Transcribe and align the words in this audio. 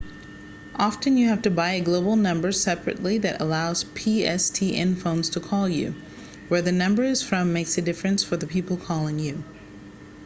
often 0.77 1.15
you 1.15 1.27
have 1.27 1.43
to 1.43 1.51
buy 1.51 1.73
a 1.73 1.79
global 1.79 2.15
number 2.15 2.51
separately 2.51 3.19
that 3.19 3.39
allows 3.39 3.83
pstn 3.83 4.97
phones 4.97 5.29
to 5.29 5.39
call 5.39 5.69
you 5.69 5.93
where 6.47 6.63
the 6.63 6.71
number 6.71 7.03
is 7.03 7.21
from 7.21 7.53
makes 7.53 7.77
a 7.77 7.83
difference 7.83 8.23
for 8.23 8.35
people 8.37 8.77
calling 8.77 9.19
you 9.19 9.43